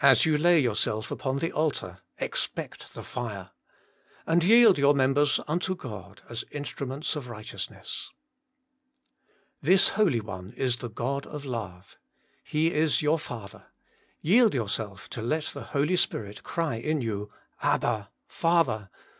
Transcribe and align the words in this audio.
As 0.00 0.24
you 0.24 0.38
lay 0.38 0.60
yourself 0.60 1.10
upon 1.10 1.38
the 1.40 1.50
altar, 1.50 1.98
expect 2.18 2.94
the 2.94 3.02
fire. 3.02 3.50
'And 4.24 4.44
yield 4.44 4.78
your 4.78 4.94
members 4.94 5.40
unto 5.48 5.74
God 5.74 6.22
as 6.28 6.44
instru 6.52 6.86
ments 6.86 7.16
of 7.16 7.28
Righteousness.' 7.28 8.12
3. 9.64 9.68
This 9.72 9.88
Holy 9.88 10.20
One 10.20 10.52
is 10.52 10.76
the 10.76 10.88
God 10.88 11.26
of 11.26 11.44
Loue. 11.44 11.82
He 12.44 12.72
is 12.72 13.02
your 13.02 13.18
Father; 13.18 13.66
yield 14.20 14.54
yourself 14.54 15.10
to 15.10 15.20
let 15.20 15.46
the 15.46 15.64
Holy 15.64 15.96
Spirit 15.96 16.44
cry 16.44 16.76
in 16.76 17.00
you, 17.00 17.32
Abba 17.60 18.10
Father! 18.28 18.88